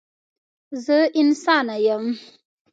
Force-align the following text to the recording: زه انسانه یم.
زه 0.85 0.97
انسانه 1.21 1.77
یم. 1.85 2.03